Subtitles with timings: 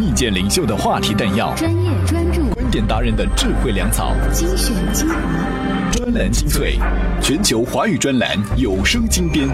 [0.00, 6.78] 意见领袖的话题弹药，专业专注，观点达人的智慧粮草，精选精华，专栏精粹，
[7.20, 9.46] 全球华语专栏有声精编。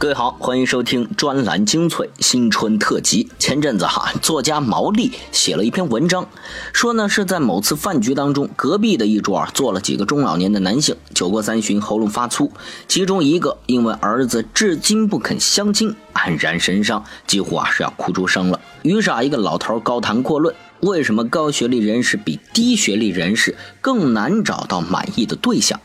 [0.00, 3.28] 各位好，欢迎收听专栏精粹新春特辑。
[3.38, 6.26] 前阵子哈，作家毛利写了一篇文章，
[6.72, 12.50] 说呢是在某次饭局当中，隔壁的一桌啊坐了几个中老年的男性，酒过三巡，喉咙发粗，
[12.88, 18.58] 其中一个因为儿子至今不肯相亲，黯然神伤，几乎啊是要哭出声了。
[18.80, 25.78] 于是啊，一个老头高谈阔论，为什么高学历人士比低学历人士更难找到满意的对象。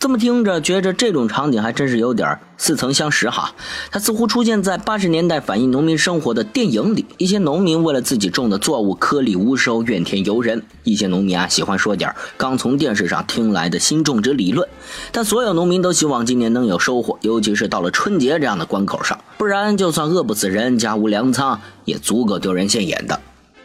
[0.00, 3.52] 这么听着，觉着这种场景还真是有点似曾相识哈。
[3.90, 7.04] 它似乎出现在八十年代反映农民生活的电影里。
[7.16, 10.62] 一些农民为了自己种的作物颗粒无收，怨天尤人。
[10.84, 14.68] 一些农民啊，喜欢说点刚从电视上听来的新种植理论。
[15.10, 23.20] 但所有农民都希望今年能有收获，尤其是到了春节这样的关口上，不然就算饿不死人，家无粮仓，也足够丢人现眼的。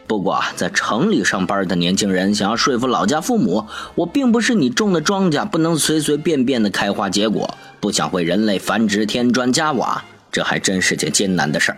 [0.05, 3.65] 不过啊，在城里上班的年轻人想要说服老家父母，
[3.95, 11.77] 我并不是你种的庄稼不能随随便便的开花结果，不想为人类繁殖添砖加瓦，这还真是件艰难的事儿。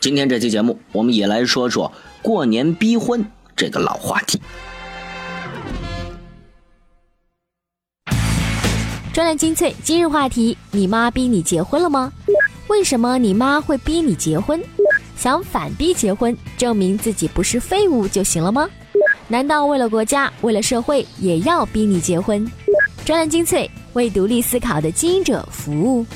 [0.00, 4.40] 今天这期节目，我们也来说说过年逼婚这个老话题。
[9.12, 12.12] 专栏精粹今日话题：你妈逼你结婚了吗？
[12.68, 14.60] 为什么你妈会逼你结婚？
[15.16, 18.68] 想反逼结婚，证明自己不是废物就行了吗？
[19.28, 22.46] 难道为了国家、为了社会，也要逼你结婚？
[23.04, 26.06] 专栏精粹为独立思考的经营者服务。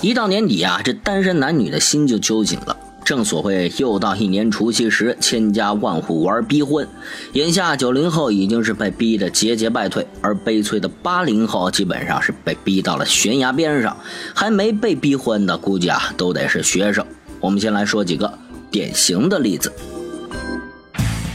[0.00, 2.76] 一到年底啊，这单身男女的心就揪紧了。
[3.10, 6.86] 正所谓又到一年除夕时，千家万户玩逼婚。
[7.32, 13.96] 眼下九零后已经是被逼得节节败退，而悲催的八零后基本上是被逼到了悬崖边上。
[14.32, 17.04] 还没被逼婚的，估计啊都得是学生。
[17.40, 18.32] 我们先来说几个
[18.70, 19.72] 典型的例子。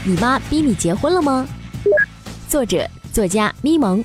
[0.02, 1.46] 你妈逼你结婚了吗？
[2.48, 4.02] 作者作家咪蒙。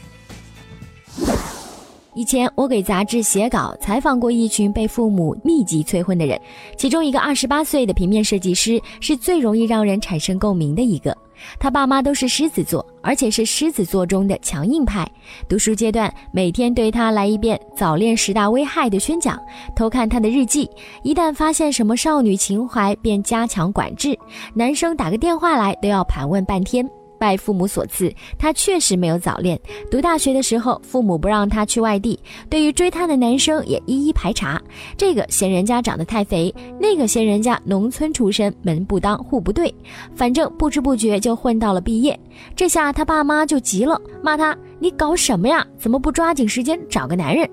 [2.13, 6.39] 以前我给杂志写稿，采访过一群被父母密集催婚的人，
[6.77, 11.17] 其中一个二十八岁的平面设计师是最容易让人产生共鸣的一个。
[11.57, 15.09] 他爸妈都是狮子座，而且是狮子座中的强硬派。
[15.47, 19.41] 读书阶段，每天对他来一遍早恋十大危害的宣讲，
[19.75, 20.69] 偷看他的日记，
[21.03, 24.15] 一旦发现什么少女情怀，便加强管制。
[24.53, 26.87] 男生打个电话来都要盘问半天。
[27.21, 29.59] 拜父母所赐，他确实没有早恋。
[29.91, 34.59] 读大学的时候，父母不让他去外地，对于追他的男生也一一排查。
[34.97, 39.71] 这个嫌人家长得太肥，那个嫌人家农村出身，门不当户不对。
[40.15, 42.19] 反正不知不觉就混到了毕业。
[42.55, 45.63] 这下他爸妈就急了，骂他：“你搞什么呀？
[45.77, 47.47] 怎么不抓紧时间找个男人？”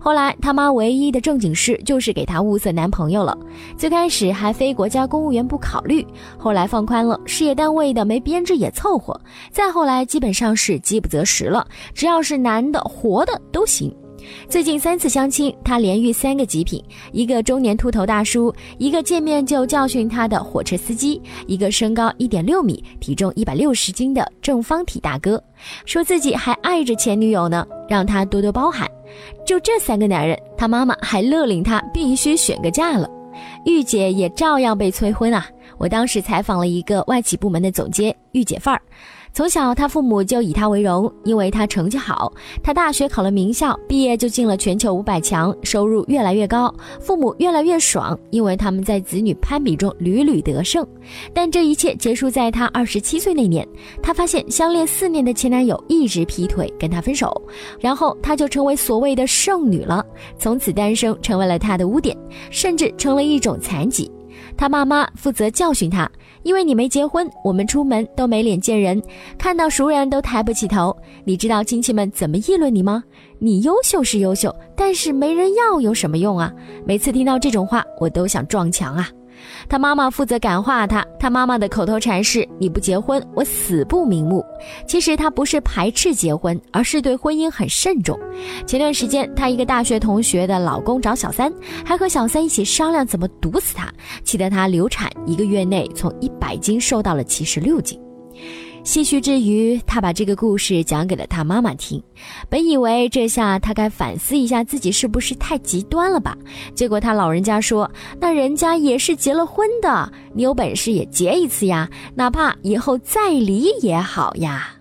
[0.00, 3.36] 后来他妈唯一的正经事就是给他物色男朋友了。
[3.76, 6.06] 最开始还非国家公务员不考虑，
[6.38, 9.18] 后来放宽了，事业单位的没编制也凑合。
[9.50, 13.94] 再后来基本上是饥不择食了，只要是男的活的都行。
[14.48, 25.42] 最近三次相亲，他连遇三个极品：一个中年秃头大叔，一个见面就教训他的火车司机，一个身高一点六米、体重一百六十斤的正方体大哥。
[25.84, 28.90] 说自己还爱着前女友呢，让他多多包涵。
[29.46, 33.08] 就这三个男人，他妈妈还勒令他必须选个嫁了。
[33.64, 35.46] 御姐也照样被催婚啊！
[35.78, 38.80] 我当时采访了一个外企部门的总监，御姐范儿。
[39.34, 42.30] 从小，他父母就以他为荣，因为他成绩好。
[42.62, 50.86] 他大学考了名校，毕业就进了全球五百强，收入越来越高，父母越来越爽，因为他们在子女攀比中屡屡得胜。
[51.32, 53.66] 但这一切结束在他二十七岁那年，
[54.02, 57.32] 他发现相恋四年的前男友一直劈腿，跟他分手，
[57.80, 60.04] 然后他就成为所谓的剩女了，
[60.38, 62.14] 从此单身成为了他的污点，
[62.50, 64.10] 甚至成了一种残疾。
[64.58, 66.10] 他妈妈负责教训他。
[66.42, 69.02] 因为你没结婚，我们出门都没脸见人，
[69.38, 70.96] 看到熟人都抬不起头。
[71.24, 73.04] 你知道亲戚们怎么议论你吗？
[73.38, 76.52] 你优秀是优秀，但是没人要有什么用啊？
[76.84, 79.08] 每次听到这种话，我都想撞墙啊！
[79.68, 84.44] 他妈妈负责感化他，他妈妈的口头禅是：“你不结婚，我死不瞑目。”
[84.86, 88.18] 其实他不是排斥结婚，而是对婚姻很慎重。
[88.66, 91.52] 前段时间，他一个大学同学的老公找小三，
[91.84, 93.92] 还和小三一起商量怎么毒死他，
[94.24, 97.98] 气得他流产，一个月内从一百斤瘦到了七十六斤。
[98.84, 102.02] 唏嘘之余，他把这个故事讲给了他妈妈听。
[102.48, 106.36] 本以为这下他该反思一下自己是不是太极端了吧，
[106.74, 107.90] 结果他老人家说
[108.20, 114.74] ：“那人家也是结了婚的，你有本事也结一次呀，哪怕以后再离也好呀。”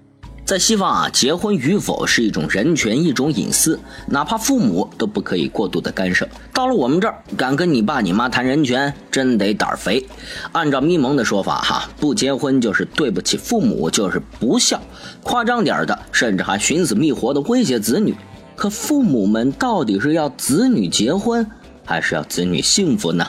[0.52, 6.28] 在西方啊，结婚与否是一种人权，一种隐私，哪怕父母都不可以过度的干涉。
[6.54, 10.06] 到了我们这儿，敢跟你爸你妈谈人权，真得胆儿肥。
[10.52, 14.78] 按照咪蒙的说法，哈，不结婚就是对不起父母，就是不孝。
[15.24, 18.14] 夸张点的，甚至还寻死觅活的威胁子女。
[18.58, 21.50] 可父母们到底是要子女结婚，
[21.86, 23.26] 还是要子女幸福呢？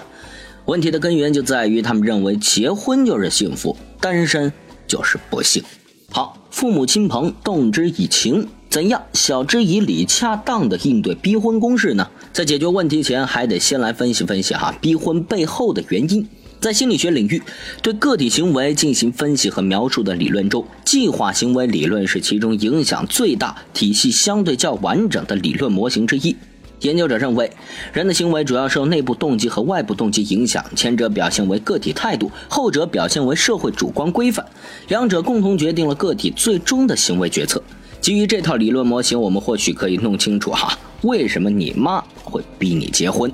[0.64, 4.52] 问题的根源就在于他们认为结婚就是幸福，单身
[4.88, 5.62] 就是不幸。
[6.10, 12.06] 好，父母亲朋动之以情，怎样晓之以理，恰当的应对逼婚公式呢？
[12.30, 16.28] 在解决问题前，还得先来分析分析哈逼婚背后的原因。
[16.60, 17.42] 在心理学领域，
[17.82, 26.36] 对个体行为进行分析和描述的理论中，计划行为理论是其中影响最大、体系相对较完整的理论模型之一。
[26.82, 27.50] 研究者认为，
[27.92, 34.44] 人的行为主要受内部动机和外部动机影响，前者表现为个体态度，后者表现为社会主观规范，
[34.88, 37.62] 两者共同决定了个体最终的行为决策。
[38.00, 43.32] 基于这套理论模型，我们或许可以弄清楚哈，为什么你妈会逼你结婚。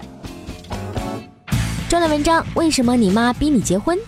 [1.88, 3.98] 专栏文章：为什么你妈逼你结婚？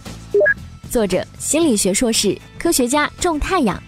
[0.91, 3.83] 作者：心理学硕士、科学家仲太阳。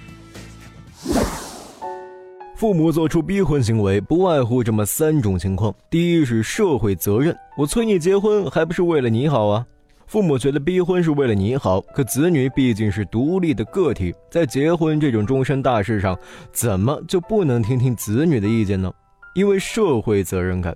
[2.62, 9.66] 父母做出逼婚行为，不外乎这么三种情况：第一是社会责任，我催你结婚，还不是为了你好啊？
[10.06, 16.16] 父母觉得逼婚是为了你好，可子女毕竟是独立的个体，在结婚这种终身大事上，
[16.52, 18.92] 怎么就不能听听子女的意见呢？
[19.34, 20.72] 因为社会责任感。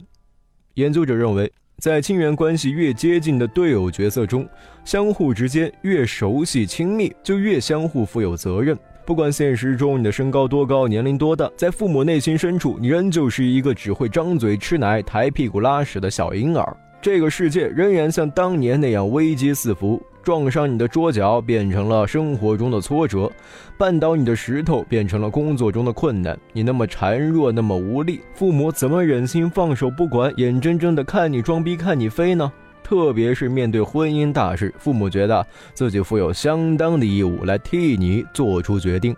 [0.74, 1.48] 研究者认为，
[1.78, 4.44] 在亲缘关系越接近的队友角色中，
[4.84, 8.76] 相互之间越熟悉亲密，就越相互负有责任。
[9.06, 16.76] 不管现实中你的身高多高，年龄多大，在父母内心深处，你仍旧是一个只会张嘴吃奶、抬屁股拉屎的小婴儿。
[17.00, 23.30] 这个世界仍然像当年那样危机四伏，撞伤你的桌角变成了生活中的挫折，
[23.78, 26.36] 绊倒你的石头变成了工作中的困难。
[26.52, 32.52] 你那么孱弱，那么无力，父母怎么忍心放手不管，眼睁睁的看你装逼、看你飞呢？
[32.86, 35.44] 特别是面对婚姻大事，父母觉得
[35.74, 39.12] 自己负有相当的义务来替你做出决定。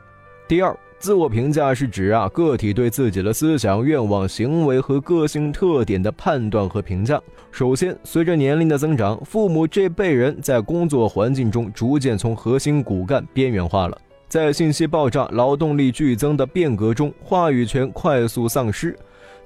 [0.49, 7.20] 第二，自我评价是指啊个体对自己的思想、愿望、行为和个性特点的判断和评价。
[7.50, 13.99] 首先，随着年龄的增长，父母这辈人在工作环境中逐渐从核心骨干边缘化了，
[14.29, 18.99] 在信息爆炸、劳动力剧增的变革中，话语权快速丧失。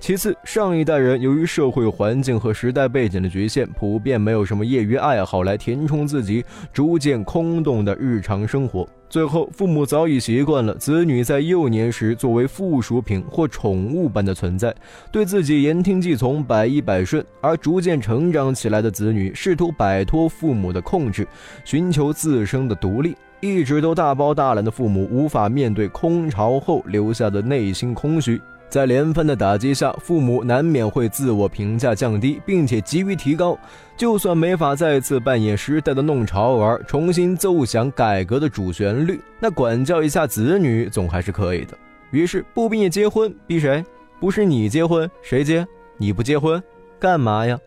[0.03, 8.85] 其次，上一代人由于社会环境和时代背景的局限，普遍没有什么业余爱好来填充自己逐渐空洞的日常生活。
[9.09, 14.75] 最后，父母早已习惯了子女在幼年时作为附属品或宠物般的存在，
[15.13, 21.25] 对自己言听计从、百依百顺；而逐渐成长起来的子女试图摆脱父母的控制，
[21.65, 23.17] 寻求自身的独立。
[23.41, 28.41] 一直都大包大揽的父母，无法面对空巢后留下的内心空虚。
[28.73, 33.55] 在连番的打击下，父母难免会自我评价降低，并且急于提高。
[33.99, 41.77] 就算没法再次扮演时代的弄潮儿，重新奏响改革的主旋律，那管教一下子女总还是可以的。
[42.13, 43.85] 于是不逼你结婚，逼谁？
[44.19, 45.67] 不是你结婚，谁结？
[45.99, 46.61] 你不结婚，
[46.99, 47.59] 干嘛呀？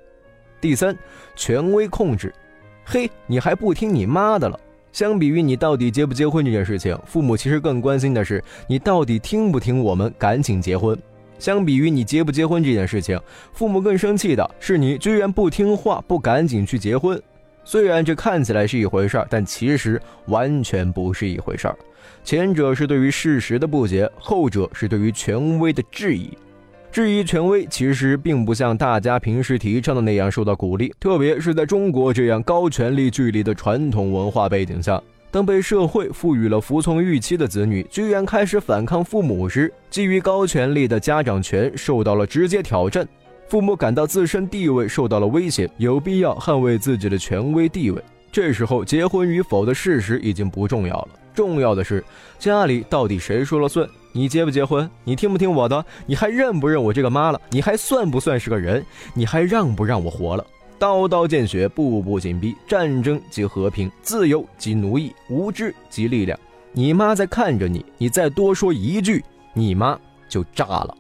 [0.60, 0.98] 第三，
[1.36, 2.34] 权威控制。
[2.84, 4.60] 嘿，你还不听你妈的了？
[4.96, 10.98] 相比于你到底结不结婚这件事情，父母其实更关心的是你到底听不听我们赶紧结婚。
[11.38, 13.20] 相比于你结不结婚这件事情，
[13.52, 17.22] 父母更生气的是你居然不听话，不赶紧去结婚。
[17.66, 21.78] 虽然这看起来是一回事儿，但其实完全不是一回事儿。
[22.24, 26.30] 前者是对于事实的不解，后者是对于权威的质疑。
[26.96, 43.06] 质疑权威其实并不像大家平时提倡的那样受到鼓励，特别是在中国这样高权力距离的传统文化背景下，当被社会赋予了服从预期的子女居然开始反抗父母时，基于高权力的家长权受到了直接挑战，
[43.50, 48.02] 父母感到自身地位受到了威胁，有必要捍卫自己的权威地位。
[48.32, 52.02] 这时候，结婚与否的事实已经不重要了，重要的是
[52.40, 53.86] 家里到底谁说了算。
[54.18, 54.90] 你结不结婚？
[55.04, 55.86] 你听不听我的？
[56.06, 57.42] 你还认不认我这个妈了？
[57.50, 58.82] 你还算不算是个人？
[59.14, 60.48] 你还让不让我活了？
[60.80, 66.40] 刀刀见血，步步紧逼，战争即和平，自由即奴役，无知即力量。
[66.72, 70.96] 你妈在看着你，你再多说一句，你妈就炸了。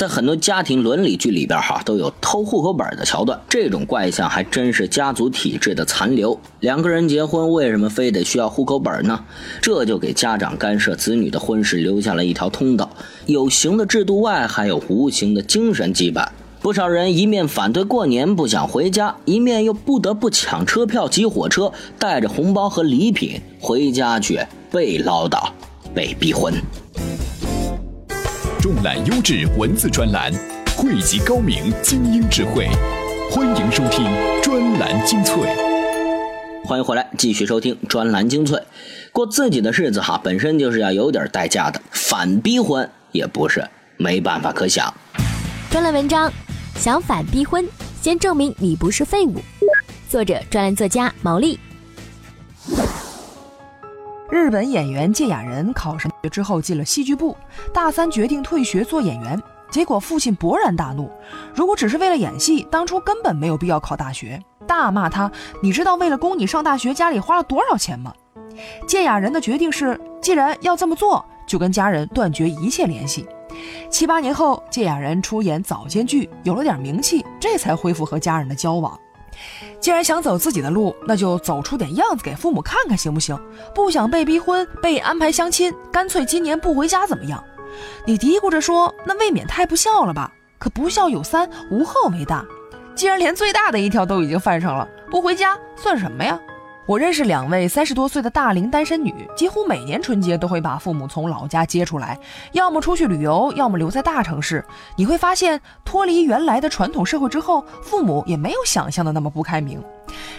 [0.00, 3.38] 在很多家庭伦理剧里边，哈都有偷户口本的桥段。
[3.50, 6.40] 这种怪象还真是家族体制的残留。
[6.60, 9.22] 两个人结婚，为什么非得需要户口本呢？
[9.60, 12.88] 这就给家长干涉子女的婚事留下了一条通道。
[13.26, 16.26] 有形的制度外，还有无形的精神羁绊。
[16.62, 24.40] 不少人一面反对过年不想回家，一面又不得不抢车票挤火车，带着红包和礼品回家去，
[24.72, 25.50] 被唠叨，
[25.94, 26.54] 被逼婚。
[28.72, 30.32] 重揽优质文字专栏，
[30.76, 32.68] 汇集高明精英智慧。
[33.28, 34.06] 欢迎收听
[34.40, 35.34] 专栏精粹。
[36.64, 38.62] 欢迎回来，继续收听专栏精粹。
[39.10, 44.94] 过自己的日子哈，本身就是要有点代价的，反逼婚也不是没办法可想。
[45.68, 46.32] 专栏文章：
[46.76, 47.68] 想反逼婚，
[48.00, 49.42] 先证明你不是废物。
[50.08, 51.58] 作者：专栏作家毛利。
[54.30, 57.36] 日本演员芥雅人考上学之后进了戏剧部，
[57.74, 61.10] 大三决定退学做演员，结果父亲勃然大怒，
[61.52, 65.28] 如果只是为了演戏，当初根本没有必要考大学，大骂他。
[65.60, 68.14] 你知道为了供你上大学，家里花了多少钱吗？
[68.86, 73.26] 芥雅人的决定是，既然要这么做，就跟家人断绝一切联系。
[73.90, 78.96] 七八年后，芥雅人出演早间剧，有了点名气，这才恢复和家人的交往。
[79.80, 83.38] 既然想走自己的路，那就走出点样子给父母看看，行不行？
[83.74, 87.42] 不想被逼婚、被安排相亲，干脆今年不回家怎么样？
[88.04, 90.32] 你嘀咕着说，那未免太不孝了吧？
[90.58, 92.44] 可不孝有三，无后为大。
[92.94, 96.38] 既然连最大的一条都已经犯上了，不回家算什么呀？
[96.90, 102.18] 我认识两位三十多岁的大龄单身女，几乎每年春节都会把父母从老家接出来，
[102.50, 104.64] 要么出去旅游，要么留在大城市。
[104.96, 109.80] 你会发现，脱离原来的传统社会之后，父母也没有想象的那么不开明。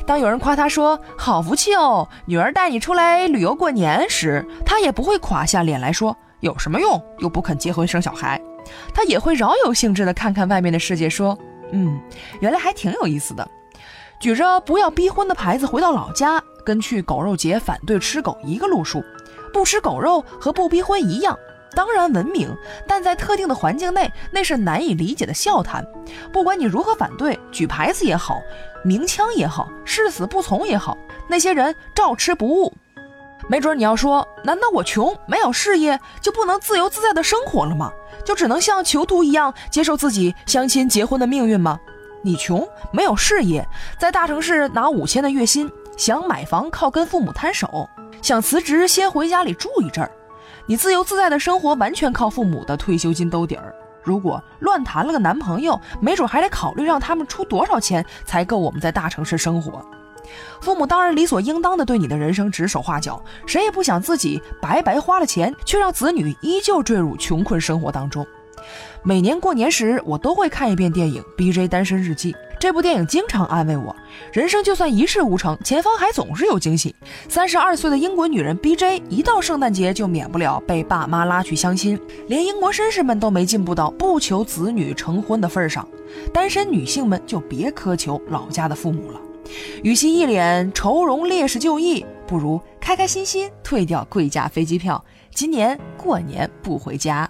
[0.06, 8.38] 当有人夸她说“好福气哦，女儿带你出来旅游过年”时，她也不会垮下脸来说“有什么用，又不肯结婚生小孩”。
[8.94, 11.40] 她也会饶有兴致地看看外面的世界，说
[11.72, 11.98] ：“嗯，
[12.42, 13.50] 原来还挺有意思的。”
[14.22, 19.04] 举着不要逼婚的牌子回到老家，跟去狗肉节反对吃狗一个路数。
[19.52, 21.36] 不吃狗肉和不逼婚一样，
[21.76, 22.56] 当然文明，
[22.88, 25.84] 但在特定的环境内，那是难以理解的笑谈。
[26.32, 28.40] 不管你如何反对，举牌子也好，
[28.86, 30.96] 鸣枪也好，誓死不从也好，
[31.28, 32.72] 那些人照吃不误。
[33.50, 37.92] 没准你要说，难道我穷没有事业就不能自由自在的生活了吗？
[38.24, 41.80] 就只能像囚徒一样接受自己相亲结婚的命运吗？
[42.24, 43.68] 你穷没有事业，
[44.00, 47.90] 在大城市拿五千的月薪，想买房靠跟父母摊手，
[48.22, 50.12] 想辞职先回家里住一阵儿，
[50.66, 53.74] 你自由自在的生活完全靠父母的退休金兜底儿。
[54.04, 59.84] 如果乱谈了个男朋友，没准还得考虑让他们出多少钱才够我们在大城市生活。
[60.62, 68.26] 父母当然理所应当的对你的人生指手画脚，谁也不想自己白白花了钱，却让子女依旧坠入穷困生活当中。
[69.04, 71.68] 每年过年时，我都会看一遍电影《B.J.
[71.68, 72.32] 单身日记》。
[72.60, 73.96] 这部电影经常安慰我：
[74.32, 76.96] 人生就算一事无成，前方还总是有惊喜。
[77.28, 79.02] 三十二岁的英国女人 B.J.
[79.10, 85.88] 一到圣诞节就免不了被爸妈拉去相亲，连英国绅士们都没进步到不求子女成婚的份上，
[86.32, 89.20] 单身女性们就别苛求老家的父母了。
[89.82, 95.04] 与其一脸愁容烈士就义，不如开开心心退掉贵价飞机票，
[95.34, 97.28] 今年过年不回家。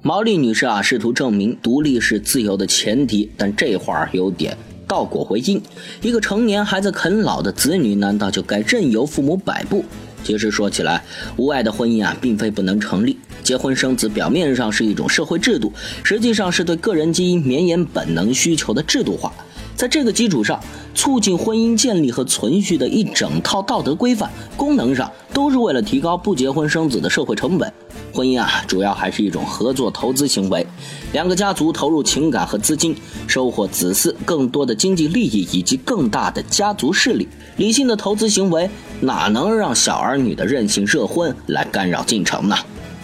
[0.00, 5.60] 毛利女士啊，试图证明独立是自由的前提，但这话有点倒果为因。
[6.02, 9.84] 一个成年还在啃老的子女，难道就该任由父母摆布？
[10.22, 11.02] 其实说起来，
[11.36, 13.18] 无爱的婚姻啊，并非不能成立。
[13.42, 15.72] 结婚生子表面上是一种社会制度，
[16.04, 19.32] 实际上是对个人基因绵延本能需求的制度化。
[19.74, 20.60] 在这个基础上，
[20.94, 27.72] 促进婚姻建立和存续的一整套道德规范，功能上都是为了提高不结婚生子的社会成本。
[28.18, 30.66] 婚姻啊，主要还是一种合作投资行为，
[31.12, 32.92] 两个家族投入情感和资金，
[33.28, 37.28] 收获子嗣更多的经济利益以及更大的家族势力。
[37.58, 42.56] 理性的投资行为哪能让小儿女的任性热婚来干扰进程呢？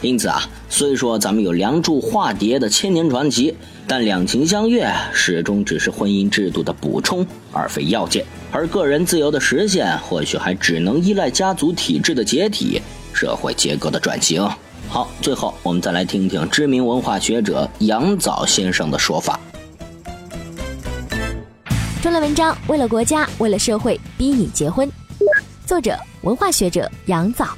[0.02, 3.54] 因此啊，虽说咱们有梁祝化蝶的千年传奇，
[3.87, 8.26] 但两情相悦始终只是婚姻制度的补充，而非要件。
[8.50, 14.44] 而个人自由的实现，或许还只能依赖家族体制的解体，社会结构的转型。
[14.88, 19.40] 好，最后我们再来听听知名文化学者杨早先生的说法。
[22.00, 24.88] 专栏文章：为了国家，为了社会，逼你结婚。
[25.66, 27.48] 作者：文化学者杨早。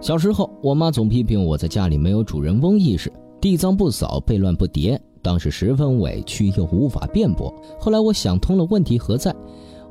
[0.00, 7.52] 小时候，我妈总批评我在家里没有主人翁意识，地脏不扫，被乱不叠，当时十分委屈又无法辩驳。
[7.80, 9.34] 后来我想通了，问题何在？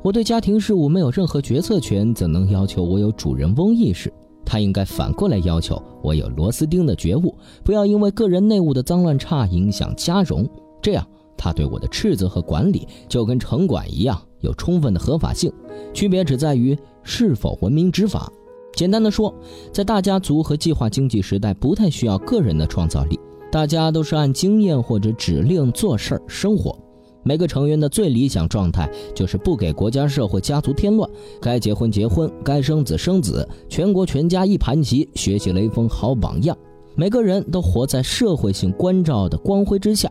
[0.02, 4.12] 我对家庭事务没有任何决策权，怎能要求我有主人翁意识？
[4.52, 10.46] 他应该反过来要求我有螺丝钉的觉悟，不要因为个人内务的脏乱差影响家容。
[10.82, 11.02] 这样，
[11.38, 15.50] 他对我的斥责和管理就跟城管一样，有充分的合法性。
[15.94, 18.30] 区别只在于是否文明执法。
[18.74, 19.34] 简单的说，
[19.72, 23.18] 在大家族和计划经济时代，不太需要个人的创造力，
[23.50, 26.78] 大家都是按经验或者指令做事儿生活。
[27.22, 31.08] 每个成员的最理想状态就是不给国家社会家族添乱，
[31.40, 36.56] 该结婚结婚，该生子生子，全国全家一盘棋，学习雷锋好榜样。
[36.94, 40.10] 每个人都活在社会性关照的光辉之下，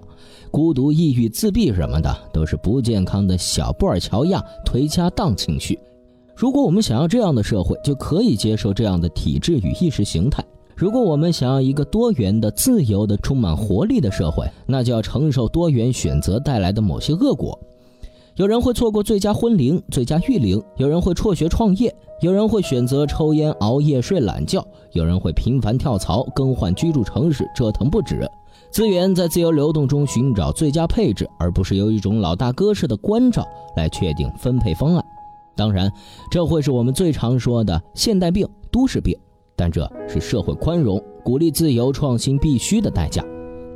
[0.50, 5.78] 孤独、抑郁、自闭什么的都是不健康的小布尔乔亚颓家荡情绪。
[6.36, 10.44] 如果我们想要这样的社会，就可以接受这样的体制与意识形态。
[10.82, 17.56] 如果我们想要一个多元的、自由的、充满活力的社会，那就要承受多元选择带来的某些恶果。
[18.36, 24.60] 有人会错过最佳婚龄、最佳育龄；有人会辍学创业；有人会选择抽烟、熬夜、睡懒觉；
[24.94, 28.28] 有人会频繁跳槽、更换居住城市、折腾不止。
[28.72, 33.48] 资源在自由流动中寻找最佳配置，而不是由一种老大哥式的关照
[33.78, 35.06] 来确定分配方案。
[35.56, 35.92] 当然，
[36.32, 39.16] 这会是我们最常说的现代病、都市病。
[39.62, 43.24] 但这是社会宽容、鼓励自由创新必须的代价。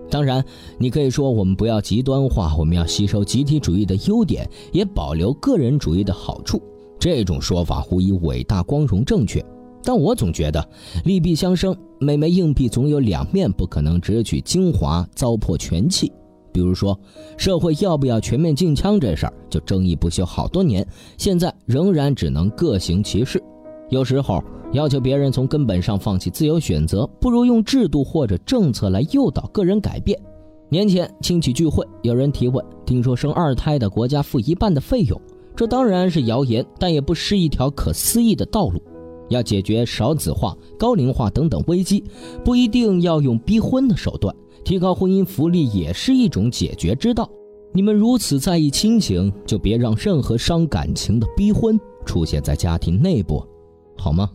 [0.10, 0.44] 当然，
[0.80, 6.60] 你可以说我们不要极端化，我们要吸收集体主义的优点，也保留个人主义的好处。
[6.98, 9.46] 这种说法无疑伟大、光荣、正确。
[9.84, 10.68] 但我总觉得
[11.04, 16.12] 利弊相生，每枚硬币总有两面，不可能只取精华，糟粕全弃。
[16.51, 17.00] 比如说，
[17.38, 20.84] 社会要不要全面禁枪这事儿，就争议不休好多年，
[21.15, 23.39] 现在仍然只能各行其事。
[23.89, 24.44] 有时候。
[24.75, 30.20] 要求别人从根本上放弃自由选择，不如用制度或者政策来诱导个人改变。
[30.67, 35.20] 年前亲戚聚会，有人提问：听说生二胎的国家付一半的费用，
[35.55, 38.82] 这当然是谣言，但也不失一条可思议的道路。
[39.29, 42.03] 要解决少子化、高龄化等等危机，
[42.44, 47.29] 不一定要用逼婚的手段，提高婚姻福利也是一种解决之道。
[47.74, 53.41] 你们如此在意亲情，就别让任何伤感情的逼婚出现在家庭内部，
[53.98, 54.29] 好吗？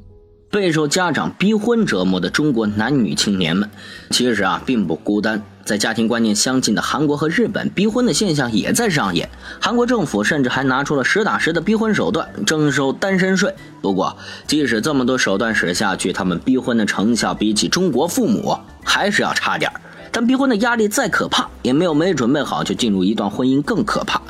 [0.50, 3.70] 备受家长逼婚折磨的中国男女青年们，
[4.10, 5.40] 其实啊并不孤单。
[5.64, 9.30] 在家庭观念相近的韩国和日本，逼婚的现象也在上演。
[9.60, 13.54] 韩国政府甚至还拿出了实打实的逼婚手段，征收单身税。
[13.80, 14.16] 不过，
[14.48, 19.70] 即使这么多手段使下去，他们逼婚的成效比起中国父母还是要差点
[20.10, 24.20] 但逼婚的压力再可怕，也没有没准备好就进入一段婚姻更可怕。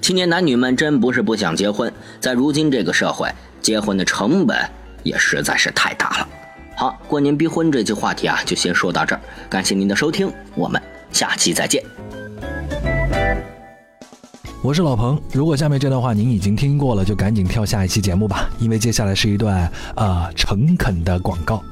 [0.00, 3.28] 青年男女们真不是不想结婚，在如今这个社会，
[3.60, 4.56] 结婚的成本。
[5.04, 6.28] 也实在是太大了。
[6.76, 9.20] 好，过年逼婚这期话题啊，就先说到这儿。
[9.48, 11.80] 感谢您的收听，我们下期再见。
[14.60, 21.62] 我是老彭，如果下面这段话您已经听过了，就赶紧跳下一期节目吧，因为接下来是一段啊诚恳的广告。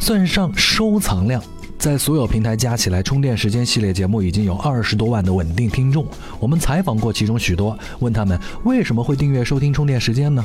[0.00, 1.42] 算上收藏量，
[1.78, 6.06] 在所有平台加起来，充电时间系列节目已经有二十多万的稳定听众。
[6.40, 10.44] 我们采访过其中许多，问他们为什么会订阅收听充电时间呢？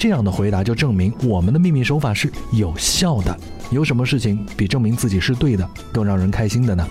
[0.00, 3.38] 这样的回答就证明我们的秘密手法是有效的。
[3.70, 6.88] 有什么事情比证明自己是对的更让人开心的呢？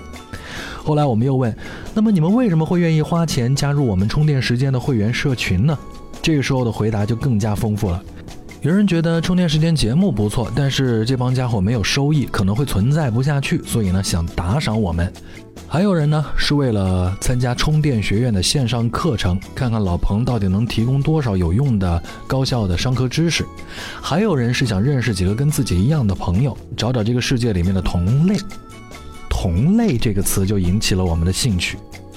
[0.84, 1.52] 后来我们又问，
[1.96, 5.76] 那么你们为什么会愿意花钱加入我们充电时间的会员社群呢？
[6.22, 8.00] 这个时候的回答就更加丰富了。
[8.62, 15.10] 有人觉得充电时间节目不错，但是这帮家伙没有收益，可能会存在不下去，所以呢想打赏我们。
[15.66, 23.46] 还有人呢，是为了参加充电学院的线上课程，看看老彭到底能提供多少有用的、高效的商科知识。
[24.02, 28.36] 还有人是想认识几个跟自己一样的朋友，找找这个世界里面的同类。
[29.30, 31.78] 同类这个词就引起了我们的兴趣。